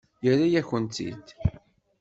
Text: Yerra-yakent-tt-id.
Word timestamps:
Yerra-yakent-tt-id. 0.23 1.27